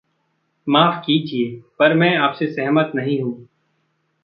माफ़ 0.67 1.05
किजिए, 1.05 1.61
पर 1.79 1.93
मैं 1.93 2.17
आपसे 2.17 2.47
सहमत 2.47 2.91
नहीं 2.95 3.21
हूँ। 3.21 3.47